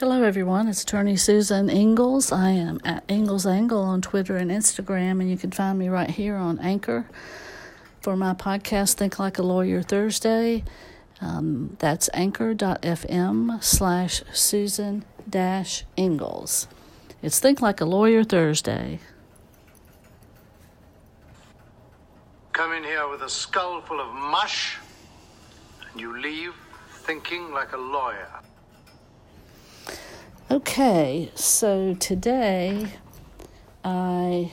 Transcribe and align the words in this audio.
Hello, 0.00 0.22
everyone. 0.22 0.66
It's 0.66 0.82
attorney 0.82 1.14
Susan 1.14 1.68
Ingalls. 1.68 2.32
I 2.32 2.52
am 2.52 2.80
at 2.86 3.04
Ingalls 3.10 3.44
Angle 3.44 3.82
on 3.82 4.00
Twitter 4.00 4.38
and 4.38 4.50
Instagram, 4.50 5.20
and 5.20 5.30
you 5.30 5.36
can 5.36 5.50
find 5.50 5.78
me 5.78 5.90
right 5.90 6.08
here 6.08 6.36
on 6.36 6.58
Anchor 6.60 7.04
for 8.00 8.16
my 8.16 8.32
podcast, 8.32 8.94
Think 8.94 9.18
Like 9.18 9.36
a 9.36 9.42
Lawyer 9.42 9.82
Thursday. 9.82 10.64
Um, 11.20 11.76
that's 11.80 12.08
anchor.fm 12.14 13.62
slash 13.62 14.22
Susan 14.32 15.04
dash 15.28 15.84
Ingalls. 15.98 16.66
It's 17.20 17.38
Think 17.38 17.60
Like 17.60 17.82
a 17.82 17.84
Lawyer 17.84 18.24
Thursday. 18.24 19.00
Come 22.54 22.72
in 22.72 22.84
here 22.84 23.06
with 23.10 23.20
a 23.20 23.28
skull 23.28 23.82
full 23.82 24.00
of 24.00 24.14
mush, 24.14 24.78
and 25.92 26.00
you 26.00 26.18
leave 26.18 26.54
thinking 27.04 27.52
like 27.52 27.74
a 27.74 27.78
lawyer. 27.78 28.40
Okay, 30.52 31.30
so 31.36 31.94
today 31.94 32.88
I 33.84 34.50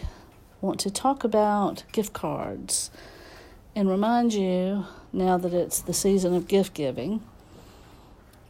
want 0.62 0.80
to 0.82 0.92
talk 0.92 1.24
about 1.24 1.86
gift 1.92 2.14
cards 2.14 2.92
and 3.76 3.90
remind 3.90 4.32
you, 4.32 4.86
now 5.12 5.40
that 5.40 5.56
it's 5.56 5.82
the 5.82 5.96
season 5.96 6.36
of 6.36 6.48
gift 6.48 6.76
giving, 6.76 7.24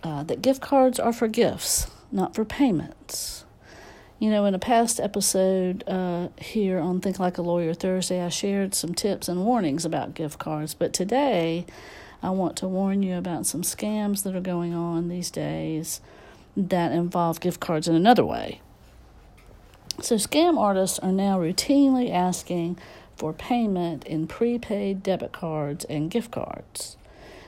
uh, 0.03 0.23
that 0.23 0.41
gift 0.41 0.59
cards 0.59 0.99
are 0.99 1.13
for 1.13 1.29
gifts, 1.29 1.89
not 2.11 2.35
for 2.35 2.43
payments. 2.43 3.45
You 4.19 4.29
know, 4.29 4.43
in 4.43 4.53
a 4.53 4.59
past 4.59 4.99
episode 4.99 5.85
uh, 5.87 6.27
here 6.41 6.79
on 6.79 6.99
Think 6.99 7.17
Like 7.17 7.37
a 7.37 7.41
Lawyer 7.41 7.73
Thursday, 7.73 8.21
I 8.21 8.27
shared 8.27 8.75
some 8.75 8.93
tips 8.93 9.29
and 9.29 9.45
warnings 9.45 9.85
about 9.85 10.15
gift 10.15 10.37
cards, 10.37 10.73
but 10.73 10.91
today 10.91 11.65
I 12.21 12.29
want 12.31 12.57
to 12.57 12.67
warn 12.67 13.03
you 13.03 13.15
about 13.15 13.45
some 13.45 13.61
scams 13.61 14.23
that 14.23 14.35
are 14.35 14.41
going 14.41 14.73
on 14.73 15.07
these 15.07 15.31
days 15.31 16.01
that 16.57 16.91
involve 16.91 17.39
gift 17.39 17.59
cards 17.59 17.87
in 17.87 17.95
another 17.95 18.25
way. 18.25 18.59
So, 20.01 20.15
scam 20.15 20.59
artists 20.59 20.99
are 20.99 21.11
now 21.11 21.39
routinely 21.39 22.11
asking 22.11 22.77
for 23.15 23.31
payment 23.31 24.05
in 24.05 24.27
prepaid 24.27 25.01
debit 25.03 25.31
cards 25.31 25.85
and 25.85 26.11
gift 26.11 26.31
cards. 26.31 26.97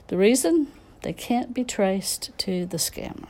The 0.08 0.18
reason? 0.18 0.68
They 1.02 1.14
can't 1.14 1.54
be 1.54 1.64
traced 1.64 2.32
to 2.40 2.66
the 2.66 2.78
scammer. 2.78 3.28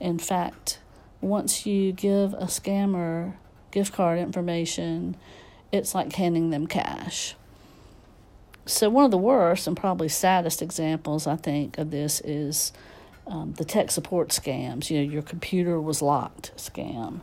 In 0.00 0.18
fact, 0.18 0.80
once 1.20 1.64
you 1.64 1.92
give 1.92 2.34
a 2.34 2.46
scammer 2.46 3.34
gift 3.70 3.92
card 3.92 4.18
information, 4.18 5.16
it's 5.72 5.94
like 5.94 6.12
handing 6.12 6.50
them 6.50 6.66
cash. 6.66 7.34
So, 8.64 8.90
one 8.90 9.04
of 9.04 9.10
the 9.12 9.18
worst 9.18 9.66
and 9.66 9.76
probably 9.76 10.08
saddest 10.08 10.60
examples, 10.60 11.26
I 11.26 11.36
think, 11.36 11.78
of 11.78 11.92
this 11.92 12.20
is 12.20 12.72
um, 13.26 13.54
the 13.54 13.64
tech 13.64 13.90
support 13.90 14.28
scams. 14.28 14.90
You 14.90 14.98
know, 14.98 15.12
your 15.12 15.22
computer 15.22 15.80
was 15.80 16.02
locked 16.02 16.52
scam. 16.56 17.20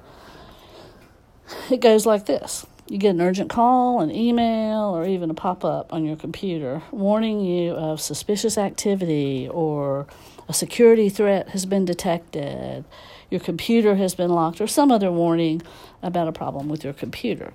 It 1.69 1.81
goes 1.81 2.05
like 2.05 2.25
this 2.25 2.65
you 2.87 2.97
get 2.97 3.11
an 3.11 3.21
urgent 3.21 3.49
call, 3.49 4.01
an 4.01 4.11
email, 4.11 4.95
or 4.95 5.05
even 5.05 5.29
a 5.29 5.33
pop 5.33 5.63
up 5.63 5.93
on 5.93 6.05
your 6.05 6.15
computer 6.15 6.81
warning 6.91 7.39
you 7.39 7.71
of 7.71 8.01
suspicious 8.01 8.57
activity 8.57 9.47
or 9.49 10.05
a 10.49 10.53
security 10.53 11.09
threat 11.09 11.49
has 11.49 11.65
been 11.65 11.85
detected, 11.85 12.83
your 13.29 13.39
computer 13.39 13.95
has 13.95 14.13
been 14.13 14.29
locked, 14.29 14.59
or 14.59 14.67
some 14.67 14.91
other 14.91 15.11
warning 15.11 15.61
about 16.01 16.27
a 16.27 16.33
problem 16.33 16.67
with 16.67 16.83
your 16.83 16.93
computer. 16.93 17.53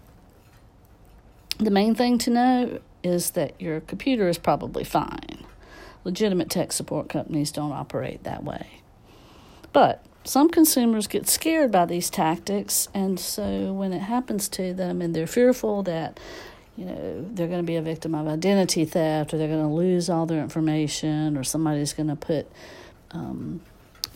The 1.58 1.70
main 1.70 1.94
thing 1.94 2.18
to 2.18 2.30
know 2.30 2.80
is 3.02 3.32
that 3.32 3.60
your 3.60 3.80
computer 3.80 4.28
is 4.28 4.38
probably 4.38 4.84
fine. 4.84 5.44
Legitimate 6.08 6.48
tech 6.48 6.72
support 6.72 7.10
companies 7.10 7.52
don't 7.52 7.72
operate 7.72 8.24
that 8.24 8.42
way. 8.42 8.80
But 9.74 10.02
some 10.24 10.48
consumers 10.48 11.06
get 11.06 11.28
scared 11.28 11.70
by 11.70 11.84
these 11.84 12.08
tactics, 12.08 12.88
and 12.94 13.20
so 13.20 13.74
when 13.74 13.92
it 13.92 13.98
happens 13.98 14.48
to 14.48 14.72
them 14.72 15.02
and 15.02 15.14
they're 15.14 15.26
fearful 15.26 15.82
that 15.82 16.18
you 16.78 16.86
know 16.86 17.26
they're 17.34 17.46
going 17.46 17.60
to 17.60 17.66
be 17.66 17.76
a 17.76 17.82
victim 17.82 18.14
of 18.14 18.26
identity 18.26 18.86
theft 18.86 19.34
or 19.34 19.36
they're 19.36 19.48
going 19.48 19.68
to 19.68 19.68
lose 19.68 20.08
all 20.08 20.24
their 20.24 20.40
information 20.40 21.36
or 21.36 21.44
somebody's 21.44 21.92
going 21.92 22.08
to 22.08 22.16
put 22.16 22.50
um, 23.10 23.60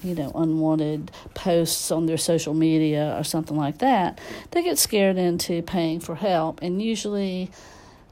you 0.03 0.15
know 0.15 0.33
unwanted 0.35 1.11
posts 1.35 1.91
on 1.91 2.07
their 2.07 2.17
social 2.17 2.55
media 2.55 3.15
or 3.19 3.23
something 3.23 3.57
like 3.59 3.79
that 3.79 4.19
they 4.53 4.63
get 4.63 4.79
scared 4.79 5.19
into 5.19 5.61
paying 5.61 6.01
for 6.01 6.15
help 6.15 6.63
and 6.63 6.81
usually 6.81 7.51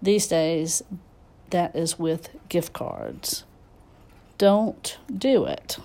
these 0.02 0.26
days 0.26 0.82
that 1.48 1.74
is 1.74 1.98
with 1.98 2.28
gift 2.50 2.74
cards 2.74 3.44
don't 4.40 4.96
do 5.14 5.44
it. 5.44 5.76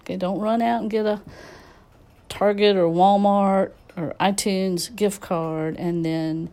Okay, 0.00 0.16
don't 0.16 0.40
run 0.40 0.62
out 0.62 0.80
and 0.80 0.90
get 0.90 1.04
a 1.04 1.20
Target 2.30 2.76
or 2.76 2.84
Walmart 2.84 3.72
or 3.94 4.14
iTunes 4.18 4.94
gift 4.96 5.20
card 5.20 5.76
and 5.76 6.02
then 6.02 6.48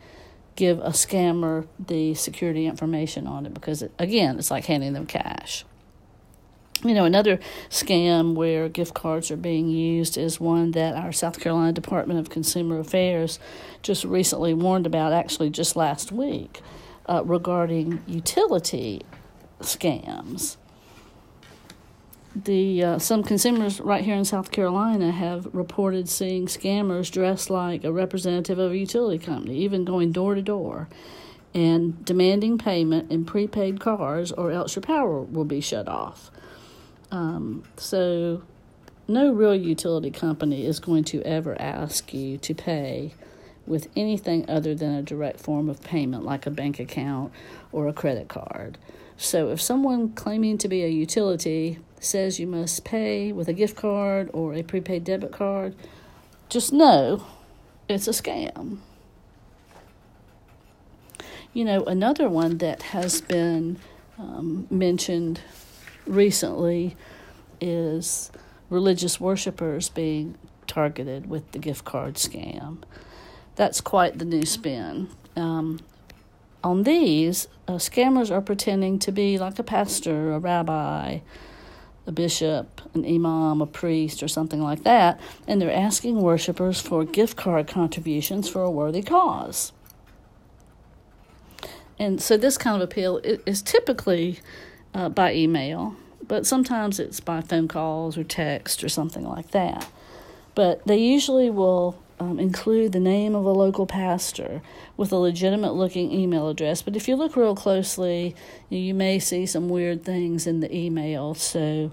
give 0.58 0.80
a 0.80 0.90
scammer 0.90 1.68
the 1.80 2.14
security 2.16 2.66
information 2.66 3.28
on 3.28 3.46
it 3.46 3.54
because, 3.54 3.82
it, 3.82 3.94
again, 3.98 4.38
it's 4.38 4.52
like 4.52 4.66
handing 4.66 4.92
them 4.92 5.06
cash. 5.06 5.64
You 6.84 6.94
know, 6.94 7.06
another 7.06 7.40
scam 7.70 8.34
where 8.34 8.68
gift 8.68 8.94
cards 8.94 9.32
are 9.32 9.38
being 9.38 9.70
used 9.70 10.18
is 10.18 10.38
one 10.38 10.72
that 10.72 10.96
our 10.96 11.14
South 11.14 11.40
Carolina 11.40 11.72
Department 11.72 12.20
of 12.20 12.30
Consumer 12.30 12.78
Affairs 12.78 13.40
just 13.84 14.04
recently 14.04 14.54
warned 14.54 14.86
about, 14.86 15.14
actually, 15.14 15.50
just 15.50 15.78
last 15.78 16.12
week, 16.12 16.60
uh, 17.06 17.24
regarding 17.24 18.04
utility 18.06 19.02
scams 19.62 20.58
the 22.36 22.84
uh, 22.84 23.00
some 23.00 23.24
consumers 23.24 23.80
right 23.80 24.04
here 24.04 24.16
in 24.16 24.26
South 24.26 24.52
Carolina 24.52 25.12
have 25.12 25.48
reported 25.54 26.08
seeing 26.08 26.46
scammers 26.46 27.12
dressed 27.12 27.50
like 27.50 27.84
a 27.84 27.92
representative 27.92 28.58
of 28.58 28.72
a 28.72 28.78
utility 28.78 29.24
company, 29.24 29.58
even 29.58 29.84
going 29.84 30.12
door 30.12 30.36
to 30.36 30.42
door 30.42 30.88
and 31.54 32.04
demanding 32.06 32.58
payment 32.58 33.12
in 33.12 33.26
prepaid 33.26 33.80
cars, 33.80 34.32
or 34.32 34.52
else 34.52 34.76
your 34.76 34.84
power 34.84 35.22
will 35.22 35.46
be 35.46 35.60
shut 35.60 35.88
off. 35.88 36.32
Um, 37.12 37.64
so, 37.76 38.44
no 39.08 39.34
real 39.34 39.56
utility 39.56 40.12
company 40.12 40.66
is 40.66 40.80
going 40.80 41.04
to 41.06 41.22
ever 41.24 41.60
ask 41.60 42.14
you 42.14 42.38
to 42.38 42.54
pay 42.54 43.14
with 43.68 43.90
anything 43.96 44.50
other 44.50 44.74
than 44.74 44.94
a 44.94 45.02
direct 45.02 45.40
form 45.40 45.70
of 45.70 45.82
payment, 45.82 46.24
like 46.24 46.46
a 46.46 46.52
bank 46.52 46.80
account 46.80 47.34
or 47.72 47.88
a 47.88 47.94
credit 47.94 48.30
card. 48.30 48.78
So, 49.22 49.50
if 49.50 49.62
someone 49.62 50.14
claiming 50.14 50.58
to 50.58 50.68
be 50.68 50.84
a 50.84 50.88
utility 50.88 51.78
says 52.00 52.40
you 52.40 52.48
must 52.48 52.84
pay 52.84 53.32
with 53.32 53.48
a 53.48 53.54
gift 53.54 53.76
card 53.76 54.32
or 54.34 54.56
a 54.56 54.64
prepaid 54.64 55.04
debit 55.04 55.32
card, 55.32 55.76
just 56.50 56.74
know 56.74 57.24
it's 57.88 58.08
a 58.08 58.12
scam. 58.12 58.80
You 61.54 61.66
know, 61.66 61.84
another 61.84 62.28
one 62.30 62.58
that 62.58 62.82
has 62.82 63.22
been 63.22 63.78
um, 64.18 64.66
mentioned 64.72 65.40
recently 66.08 66.98
is 67.62 68.32
religious 68.72 69.20
worshipers 69.20 69.88
being 69.90 70.36
targeted 70.66 71.30
with 71.30 71.52
the 71.52 71.60
gift 71.60 71.86
card 71.86 72.16
scam. 72.16 72.80
That's 73.56 73.82
quite 73.82 74.18
the 74.18 74.26
new 74.26 74.48
spin. 74.48 75.10
Um, 75.36 75.80
on 76.64 76.84
these, 76.84 77.48
uh, 77.68 77.74
scammers 77.74 78.32
are 78.32 78.42
pretending 78.42 79.00
to 79.00 79.12
be 79.12 79.38
like 79.38 79.58
a 79.60 79.64
pastor, 79.64 80.34
a 80.34 80.40
rabbi, 80.40 81.20
a 82.08 82.12
bishop, 82.12 82.82
an 82.94 83.06
imam, 83.06 83.62
a 83.62 83.66
priest, 83.66 84.24
or 84.24 84.28
something 84.28 84.62
like 84.62 84.84
that, 84.84 85.20
and 85.48 85.62
they're 85.62 85.72
asking 85.72 86.22
worshippers 86.22 86.82
for 86.82 87.04
gift 87.06 87.38
card 87.38 87.68
contributions 87.68 88.50
for 88.50 88.62
a 88.62 88.72
worthy 88.72 89.02
cause. 89.02 89.72
And 92.00 92.22
so 92.22 92.36
this 92.38 92.58
kind 92.58 92.76
of 92.76 92.82
appeal 92.82 93.20
is 93.24 93.62
typically 93.62 94.40
uh, 94.94 95.10
by 95.10 95.34
email, 95.36 95.96
but 96.28 96.48
sometimes 96.48 97.00
it's 97.00 97.20
by 97.20 97.42
phone 97.42 97.68
calls 97.68 98.18
or 98.18 98.24
text 98.24 98.84
or 98.84 98.90
something 98.90 99.24
like 99.24 99.52
that. 99.52 99.88
But 100.56 100.86
they 100.88 100.98
usually 100.98 101.50
will 101.50 102.02
um, 102.22 102.38
include 102.38 102.92
the 102.92 103.00
name 103.00 103.34
of 103.34 103.46
a 103.46 103.52
local 103.52 103.88
pastor 103.88 104.62
with 104.96 105.12
a 105.12 105.16
legitimate 105.16 105.74
looking 105.74 106.12
email 106.12 106.50
address. 106.50 106.84
But 106.84 106.96
if 106.96 107.08
you 107.08 107.16
look 107.16 107.36
real 107.36 107.56
closely, 107.56 108.36
you 108.70 108.94
may 108.94 109.18
see 109.18 109.48
some 109.48 109.70
weird 109.70 110.06
things 110.06 110.46
in 110.46 110.60
the 110.60 110.72
email. 110.76 111.34
So 111.34 111.92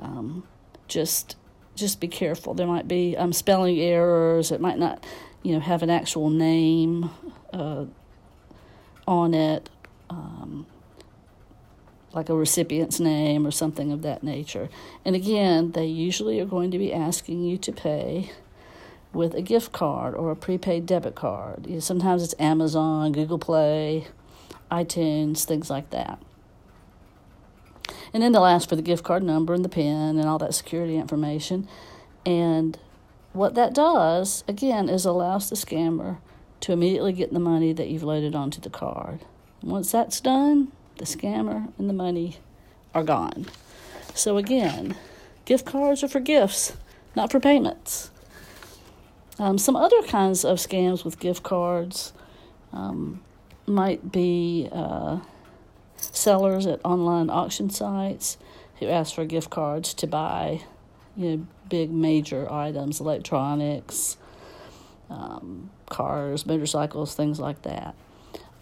um, 0.00 0.44
just 0.88 1.36
just 1.74 2.00
be 2.00 2.08
careful. 2.08 2.54
There 2.54 2.66
might 2.66 2.88
be 2.88 3.18
um, 3.18 3.34
spelling 3.34 3.78
errors. 3.78 4.50
It 4.50 4.62
might 4.62 4.78
not, 4.78 5.04
you 5.42 5.52
know, 5.52 5.60
have 5.60 5.82
an 5.82 5.90
actual 5.90 6.30
name 6.30 7.10
uh, 7.52 7.84
on 9.06 9.34
it. 9.34 9.68
Um, 10.08 10.66
like 12.14 12.30
a 12.30 12.34
recipient's 12.34 12.98
name 12.98 13.46
or 13.46 13.50
something 13.50 13.92
of 13.92 14.00
that 14.00 14.22
nature. 14.22 14.70
And 15.04 15.14
again, 15.14 15.72
they 15.72 15.84
usually 15.84 16.40
are 16.40 16.46
going 16.46 16.70
to 16.70 16.78
be 16.78 16.94
asking 16.94 17.42
you 17.42 17.58
to 17.58 17.72
pay 17.72 18.30
with 19.16 19.34
a 19.34 19.42
gift 19.42 19.72
card 19.72 20.14
or 20.14 20.30
a 20.30 20.36
prepaid 20.36 20.86
debit 20.86 21.14
card. 21.14 21.66
You 21.66 21.74
know, 21.74 21.80
sometimes 21.80 22.22
it's 22.22 22.34
Amazon, 22.38 23.12
Google 23.12 23.38
Play, 23.38 24.06
iTunes, 24.70 25.44
things 25.44 25.70
like 25.70 25.90
that. 25.90 26.20
And 28.12 28.22
then 28.22 28.32
they'll 28.32 28.44
ask 28.44 28.68
for 28.68 28.76
the 28.76 28.82
gift 28.82 29.04
card 29.04 29.22
number 29.22 29.54
and 29.54 29.64
the 29.64 29.68
PIN 29.68 30.18
and 30.18 30.26
all 30.26 30.38
that 30.38 30.54
security 30.54 30.96
information. 30.96 31.66
And 32.24 32.78
what 33.32 33.54
that 33.54 33.74
does, 33.74 34.44
again, 34.46 34.88
is 34.88 35.04
allows 35.04 35.50
the 35.50 35.56
scammer 35.56 36.18
to 36.60 36.72
immediately 36.72 37.12
get 37.12 37.32
the 37.32 37.40
money 37.40 37.72
that 37.72 37.88
you've 37.88 38.02
loaded 38.02 38.34
onto 38.34 38.60
the 38.60 38.70
card. 38.70 39.20
Once 39.62 39.92
that's 39.92 40.20
done, 40.20 40.72
the 40.98 41.04
scammer 41.04 41.72
and 41.78 41.88
the 41.88 41.94
money 41.94 42.38
are 42.94 43.04
gone. 43.04 43.46
So, 44.14 44.36
again, 44.36 44.96
gift 45.44 45.66
cards 45.66 46.02
are 46.02 46.08
for 46.08 46.20
gifts, 46.20 46.74
not 47.14 47.30
for 47.30 47.40
payments. 47.40 48.10
Um, 49.38 49.58
some 49.58 49.76
other 49.76 50.02
kinds 50.02 50.44
of 50.44 50.58
scams 50.58 51.04
with 51.04 51.20
gift 51.20 51.42
cards 51.42 52.12
um, 52.72 53.22
might 53.66 54.10
be 54.10 54.68
uh, 54.72 55.20
sellers 55.96 56.66
at 56.66 56.80
online 56.84 57.28
auction 57.28 57.68
sites 57.68 58.38
who 58.78 58.88
ask 58.88 59.14
for 59.14 59.24
gift 59.24 59.50
cards 59.50 59.92
to 59.94 60.06
buy, 60.06 60.62
you 61.16 61.30
know, 61.30 61.46
big 61.68 61.90
major 61.90 62.50
items, 62.50 63.00
electronics, 63.00 64.16
um, 65.10 65.70
cars, 65.88 66.46
motorcycles, 66.46 67.14
things 67.14 67.38
like 67.38 67.62
that. 67.62 67.94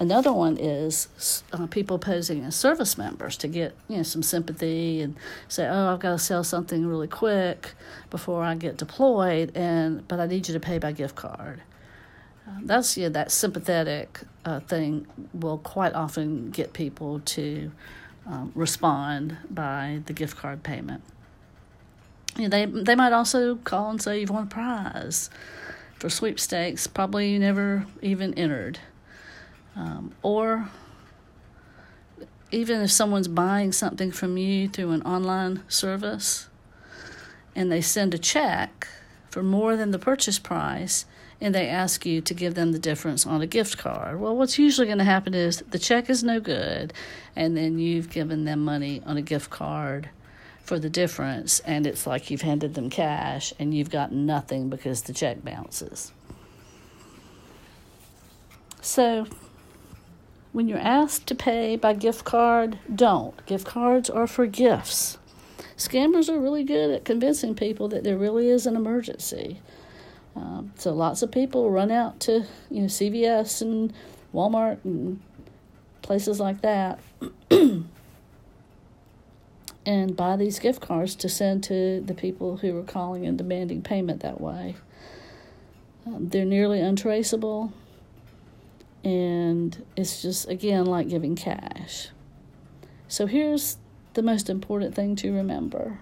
Another 0.01 0.33
one 0.33 0.57
is 0.57 1.45
uh, 1.53 1.67
people 1.67 2.01
posing 2.01 2.45
as 2.45 2.57
service 2.57 2.99
members 2.99 3.37
to 3.39 3.49
get 3.49 3.75
you 3.89 3.99
know 3.99 4.03
some 4.03 4.23
sympathy 4.23 5.01
and 5.01 5.17
say, 5.49 5.69
"Oh, 5.69 5.93
I've 5.93 6.01
got 6.01 6.11
to 6.11 6.19
sell 6.19 6.43
something 6.43 6.85
really 6.85 7.07
quick 7.07 7.75
before 8.11 8.43
I 8.43 8.57
get 8.57 8.77
deployed, 8.77 9.53
and 9.55 10.07
but 10.09 10.19
I 10.19 10.27
need 10.27 10.49
you 10.49 10.55
to 10.55 10.61
pay 10.61 10.79
by 10.79 10.93
gift 10.93 11.15
card." 11.15 11.63
Uh, 12.47 12.59
that's 12.63 12.97
yeah, 12.97 13.09
that 13.11 13.31
sympathetic 13.31 14.21
uh, 14.45 14.61
thing 14.61 15.07
will 15.33 15.59
quite 15.59 15.95
often 15.95 16.51
get 16.51 16.73
people 16.73 17.21
to 17.21 17.71
um, 18.27 18.51
respond 18.57 19.37
by 19.49 20.01
the 20.07 20.13
gift 20.13 20.37
card 20.37 20.65
payment. 20.65 21.05
You 22.37 22.45
know, 22.45 22.49
they 22.49 22.67
they 22.67 22.97
might 22.97 23.13
also 23.13 23.55
call 23.55 23.91
and 23.91 24.03
say 24.03 24.21
you've 24.21 24.31
won 24.31 24.43
a 24.43 24.47
prize 24.47 25.31
for 25.95 26.11
sweepstakes, 26.11 26.89
probably 26.89 27.31
you 27.31 27.39
never 27.39 27.87
even 28.03 28.35
entered. 28.35 28.81
Um, 29.77 30.13
or 30.23 30.69
even 32.51 32.81
if 32.83 32.91
someone's 32.91 33.29
buying 33.29 33.73
something 33.73 34.13
from 34.13 34.37
you 34.37 34.69
through 34.69 34.93
an 34.93 35.03
online 35.03 35.63
service 35.69 36.49
and 37.57 37.71
they 37.71 37.81
send 37.81 38.15
a 38.15 38.19
check 38.19 38.87
for 39.29 39.43
more 39.43 39.77
than 39.77 39.91
the 39.91 39.99
purchase 39.99 40.39
price 40.39 41.07
and 41.41 41.53
they 41.53 41.69
ask 41.69 42.07
you 42.07 42.21
to 42.21 42.33
give 42.33 42.55
them 42.55 42.71
the 42.71 42.79
difference 42.79 43.27
on 43.27 43.43
a 43.43 43.47
gift 43.47 43.77
card. 43.77 44.21
Well, 44.21 44.37
what's 44.37 44.59
usually 44.59 44.87
going 44.87 44.99
to 44.99 45.05
happen 45.05 45.35
is 45.35 45.59
the 45.69 45.79
check 45.79 46.09
is 46.09 46.23
no 46.23 46.39
good 46.39 46.93
and 47.35 47.57
then 47.57 47.79
you've 47.79 48.11
given 48.11 48.45
them 48.45 48.65
money 48.65 49.03
on 49.05 49.17
a 49.17 49.23
gift 49.23 49.51
card 49.51 50.09
for 50.63 50.79
the 50.79 50.89
difference 50.89 51.59
and 51.61 51.87
it's 51.87 52.07
like 52.07 52.31
you've 52.31 52.43
handed 52.43 52.75
them 52.75 52.89
cash 52.89 53.53
and 53.59 53.75
you've 53.75 53.91
gotten 53.91 54.25
nothing 54.25 54.71
because 54.71 55.03
the 55.03 55.13
check 55.13 55.45
bounces. 55.45 56.13
So, 58.81 59.27
when 60.55 60.69
you're 60.69 60.79
asked 60.79 61.27
to 61.27 61.35
pay 61.35 61.75
by 61.75 61.93
gift 61.93 62.25
card, 62.25 62.79
don't. 62.95 63.45
Gift 63.45 63.67
cards 63.67 64.09
are 64.09 64.29
for 64.29 64.47
gifts. 64.47 65.19
Scammers 65.77 66.29
are 66.29 66.39
really 66.39 66.63
good 66.63 66.93
at 66.93 67.05
convincing 67.05 67.57
people 67.57 67.89
that 67.89 68.05
there 68.05 68.17
really 68.17 68.49
is 68.49 68.65
an 68.65 68.77
emergency. 68.77 69.61
Um, 70.37 70.73
so 70.77 70.93
lots 70.93 71.23
of 71.23 71.33
people 71.33 71.73
run 71.73 71.91
out 71.91 72.21
to 72.21 72.47
you 72.71 72.83
know 72.83 72.87
CVS 72.87 73.63
and 73.63 73.93
Walmart 74.33 74.79
and 74.85 75.21
places 76.03 76.39
like 76.39 76.61
that 76.61 77.01
and 79.85 80.17
buy 80.17 80.37
these 80.37 80.61
gift 80.61 80.81
cards 80.81 81.17
to 81.17 81.29
send 81.29 81.65
to 81.65 82.01
the 82.01 82.15
people 82.15 82.59
who 82.59 82.79
are 82.79 82.85
calling 82.85 83.27
and 83.27 83.37
demanding 83.37 83.83
payment 83.83 84.21
that 84.21 84.41
way. 84.41 84.77
Um, 86.07 86.29
they're 86.29 86.45
nearly 86.45 86.79
untraceable 86.79 87.73
and 89.05 89.34
it's 89.97 90.23
just, 90.23 90.49
again, 90.49 90.87
like 90.87 91.09
giving 91.09 91.37
cash. 91.37 92.09
So 93.09 93.27
here's 93.27 93.77
the 94.15 94.23
most 94.23 94.49
important 94.49 94.95
thing 94.95 95.17
to 95.17 95.33
remember 95.33 95.99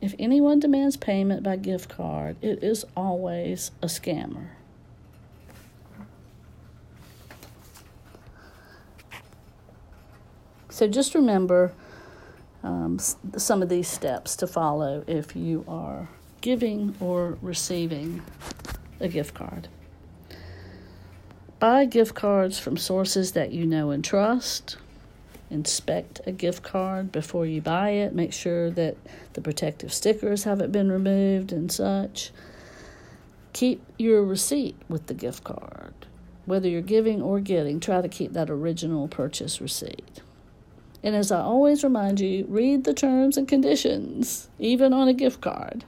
if 0.00 0.14
anyone 0.18 0.60
demands 0.60 0.98
payment 0.98 1.42
by 1.42 1.56
gift 1.56 1.88
card, 1.88 2.36
it 2.42 2.62
is 2.62 2.84
always 2.94 3.70
a 3.80 3.86
scammer. 3.86 4.48
So 10.68 10.86
just 10.88 11.14
remember 11.14 11.72
um, 12.62 12.98
some 12.98 13.62
of 13.62 13.70
these 13.70 13.88
steps 13.88 14.36
to 14.36 14.46
follow 14.46 15.04
if 15.06 15.34
you 15.34 15.64
are 15.66 16.08
giving 16.42 16.94
or 17.00 17.38
receiving 17.40 18.20
a 19.00 19.08
gift 19.08 19.32
card. 19.32 19.68
Buy 21.58 21.84
gift 21.84 22.14
cards 22.14 22.58
from 22.58 22.76
sources 22.76 23.32
that 23.32 23.52
you 23.52 23.64
know 23.64 23.90
and 23.90 24.04
trust. 24.04 24.76
Inspect 25.50 26.20
a 26.26 26.32
gift 26.32 26.62
card 26.62 27.12
before 27.12 27.46
you 27.46 27.60
buy 27.60 27.90
it. 27.90 28.14
Make 28.14 28.32
sure 28.32 28.70
that 28.70 28.96
the 29.34 29.40
protective 29.40 29.92
stickers 29.92 30.44
haven't 30.44 30.72
been 30.72 30.90
removed 30.90 31.52
and 31.52 31.70
such. 31.70 32.32
Keep 33.52 33.84
your 33.98 34.24
receipt 34.24 34.74
with 34.88 35.06
the 35.06 35.14
gift 35.14 35.44
card. 35.44 35.94
Whether 36.44 36.68
you're 36.68 36.82
giving 36.82 37.22
or 37.22 37.40
getting, 37.40 37.78
try 37.78 38.02
to 38.02 38.08
keep 38.08 38.32
that 38.32 38.50
original 38.50 39.06
purchase 39.08 39.60
receipt. 39.60 40.20
And 41.02 41.14
as 41.14 41.30
I 41.30 41.40
always 41.40 41.84
remind 41.84 42.20
you, 42.20 42.46
read 42.48 42.84
the 42.84 42.94
terms 42.94 43.36
and 43.36 43.46
conditions, 43.46 44.48
even 44.58 44.92
on 44.92 45.06
a 45.06 45.14
gift 45.14 45.40
card. 45.40 45.84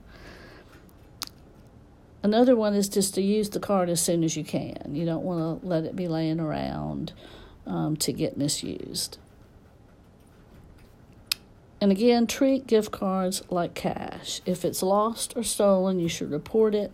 Another 2.22 2.56
one 2.56 2.74
is 2.74 2.88
just 2.88 3.14
to 3.14 3.22
use 3.22 3.50
the 3.50 3.60
card 3.60 3.88
as 3.88 4.00
soon 4.00 4.24
as 4.24 4.36
you 4.36 4.44
can. 4.44 4.94
You 4.94 5.04
don't 5.04 5.22
want 5.22 5.62
to 5.62 5.66
let 5.66 5.84
it 5.84 5.94
be 5.94 6.08
laying 6.08 6.40
around 6.40 7.12
um, 7.66 7.96
to 7.98 8.12
get 8.12 8.36
misused. 8.36 9.18
And 11.80 11.92
again, 11.92 12.26
treat 12.26 12.66
gift 12.66 12.90
cards 12.90 13.42
like 13.50 13.74
cash. 13.74 14.40
If 14.46 14.64
it's 14.64 14.82
lost 14.82 15.34
or 15.36 15.42
stolen, 15.42 16.00
you 16.00 16.08
should 16.08 16.30
report 16.30 16.74
it 16.74 16.90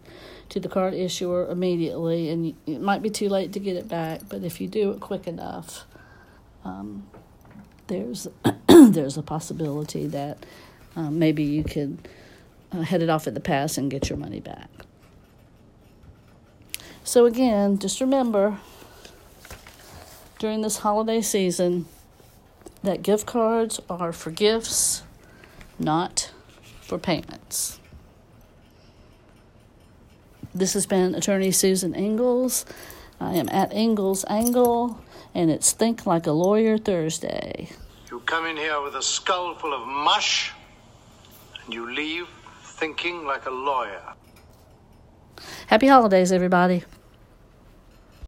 to 0.48 0.58
the 0.58 0.68
card 0.68 0.92
issuer 0.92 1.48
immediately. 1.48 2.28
And 2.28 2.54
it 2.66 2.80
might 2.80 3.00
be 3.00 3.08
too 3.08 3.28
late 3.28 3.52
to 3.52 3.60
get 3.60 3.76
it 3.76 3.88
back, 3.88 4.22
but 4.28 4.42
if 4.42 4.60
you 4.60 4.66
do 4.66 4.90
it 4.90 5.00
quick 5.00 5.28
enough, 5.28 5.84
um, 6.64 7.06
there's 7.86 8.26
there's 8.66 9.16
a 9.16 9.22
possibility 9.22 10.06
that 10.08 10.44
um, 10.96 11.18
maybe 11.18 11.44
you 11.44 11.62
could 11.62 12.08
uh, 12.72 12.80
head 12.80 13.02
it 13.02 13.08
off 13.08 13.26
at 13.26 13.34
the 13.34 13.40
pass 13.40 13.78
and 13.78 13.90
get 13.90 14.08
your 14.08 14.18
money 14.18 14.40
back. 14.40 14.68
So, 17.04 17.26
again, 17.26 17.78
just 17.78 18.00
remember 18.00 18.58
during 20.38 20.62
this 20.62 20.78
holiday 20.78 21.20
season 21.20 21.86
that 22.82 23.02
gift 23.02 23.26
cards 23.26 23.80
are 23.90 24.12
for 24.12 24.30
gifts, 24.30 25.02
not 25.78 26.30
for 26.80 26.98
payments. 26.98 27.80
This 30.54 30.74
has 30.74 30.86
been 30.86 31.14
attorney 31.14 31.50
Susan 31.50 31.94
Ingalls. 31.94 32.64
I 33.20 33.34
am 33.34 33.48
at 33.48 33.72
Ingalls 33.72 34.24
Angle, 34.28 35.00
and 35.34 35.50
it's 35.50 35.72
Think 35.72 36.06
Like 36.06 36.26
a 36.26 36.32
Lawyer 36.32 36.76
Thursday. 36.76 37.70
You 38.10 38.20
come 38.20 38.46
in 38.46 38.56
here 38.56 38.80
with 38.82 38.94
a 38.94 39.02
skull 39.02 39.54
full 39.54 39.72
of 39.72 39.86
mush, 39.86 40.52
and 41.64 41.72
you 41.72 41.90
leave 41.90 42.28
thinking 42.62 43.24
like 43.24 43.46
a 43.46 43.50
lawyer. 43.50 44.14
Happy 45.66 45.86
holidays, 45.86 46.32
everybody. 46.32 46.84